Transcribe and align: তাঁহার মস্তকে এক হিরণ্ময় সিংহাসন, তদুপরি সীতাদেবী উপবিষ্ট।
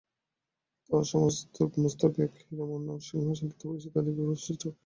তাঁহার 0.89 1.05
মস্তকে 1.83 2.19
এক 2.25 2.33
হিরণ্ময় 2.41 3.01
সিংহাসন, 3.07 3.47
তদুপরি 3.51 3.79
সীতাদেবী 3.83 4.21
উপবিষ্ট। 4.23 4.63